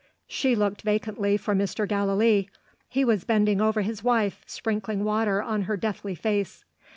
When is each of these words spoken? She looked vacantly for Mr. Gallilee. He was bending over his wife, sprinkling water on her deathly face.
She 0.25 0.55
looked 0.55 0.81
vacantly 0.81 1.37
for 1.37 1.53
Mr. 1.53 1.87
Gallilee. 1.87 2.49
He 2.89 3.05
was 3.05 3.23
bending 3.23 3.61
over 3.61 3.81
his 3.81 4.03
wife, 4.03 4.41
sprinkling 4.47 5.03
water 5.03 5.43
on 5.43 5.61
her 5.65 5.77
deathly 5.77 6.15
face. 6.15 6.65